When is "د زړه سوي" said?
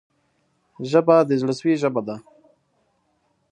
1.29-1.73